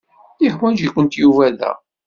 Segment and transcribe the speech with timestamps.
[0.43, 1.71] Yeḥwaǧ-ikent Yuba da.